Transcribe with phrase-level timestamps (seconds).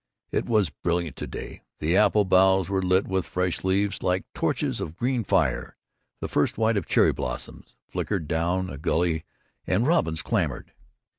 [0.31, 4.81] It was brilliant to day; the apple boughs were lit with fresh leaves like torches
[4.81, 5.77] of green fire.
[6.21, 9.25] The first white of cherry blossoms flickered down a gully,
[9.67, 10.73] and robins clamored.